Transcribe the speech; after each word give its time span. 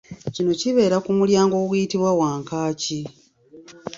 Kino 0.33 0.51
kibeera 0.59 0.97
ku 1.05 1.11
mulyango 1.17 1.55
oguyitibwa 1.63 2.11
Wankaaki. 2.19 2.99